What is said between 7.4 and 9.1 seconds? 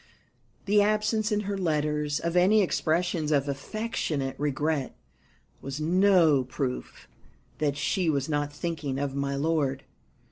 that she was not thinking